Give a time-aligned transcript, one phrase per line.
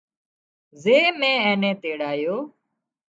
[0.81, 2.35] زي مين اين نين تيڙايو